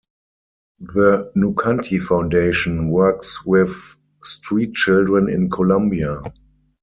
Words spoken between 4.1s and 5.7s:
street children in